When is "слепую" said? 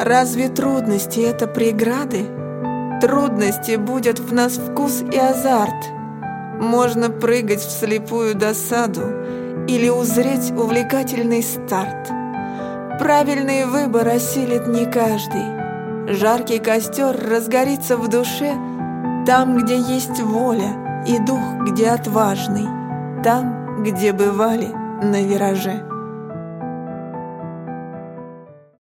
7.70-8.36